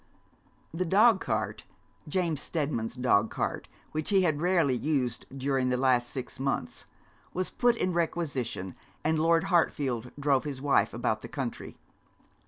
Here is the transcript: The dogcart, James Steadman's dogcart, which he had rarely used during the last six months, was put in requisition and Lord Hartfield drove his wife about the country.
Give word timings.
The 0.73 0.83
dogcart, 0.83 1.63
James 2.07 2.41
Steadman's 2.41 2.95
dogcart, 2.95 3.67
which 3.91 4.09
he 4.09 4.23
had 4.23 4.41
rarely 4.41 4.75
used 4.75 5.27
during 5.29 5.69
the 5.69 5.77
last 5.77 6.09
six 6.09 6.39
months, 6.39 6.87
was 7.35 7.51
put 7.51 7.75
in 7.75 7.93
requisition 7.93 8.73
and 9.03 9.19
Lord 9.19 9.43
Hartfield 9.43 10.09
drove 10.19 10.43
his 10.43 10.59
wife 10.59 10.91
about 10.95 11.21
the 11.21 11.27
country. 11.27 11.77